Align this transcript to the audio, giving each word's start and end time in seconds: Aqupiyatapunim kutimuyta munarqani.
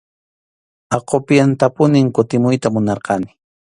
Aqupiyatapunim 0.97 2.07
kutimuyta 2.15 2.67
munarqani. 2.73 3.29